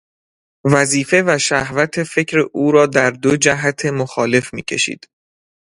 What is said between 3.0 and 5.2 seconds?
دو جهت مخالف میکشید.